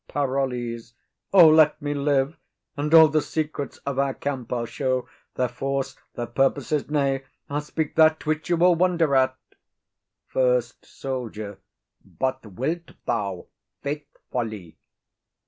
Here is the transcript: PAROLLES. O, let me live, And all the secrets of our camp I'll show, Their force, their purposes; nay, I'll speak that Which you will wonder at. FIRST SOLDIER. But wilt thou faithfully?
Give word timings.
PAROLLES. 0.07 0.95
O, 1.31 1.47
let 1.47 1.79
me 1.79 1.93
live, 1.93 2.35
And 2.75 2.91
all 2.91 3.07
the 3.07 3.21
secrets 3.21 3.77
of 3.85 3.99
our 3.99 4.15
camp 4.15 4.51
I'll 4.51 4.65
show, 4.65 5.07
Their 5.35 5.47
force, 5.47 5.95
their 6.15 6.25
purposes; 6.25 6.89
nay, 6.89 7.25
I'll 7.51 7.61
speak 7.61 7.93
that 7.97 8.25
Which 8.25 8.49
you 8.49 8.57
will 8.57 8.73
wonder 8.73 9.15
at. 9.15 9.37
FIRST 10.25 10.83
SOLDIER. 10.87 11.59
But 12.03 12.43
wilt 12.53 12.93
thou 13.05 13.45
faithfully? 13.83 14.79